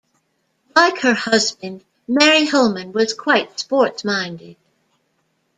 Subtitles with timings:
[0.75, 4.55] Like her husband, Mary Hulman was quite sports-minded.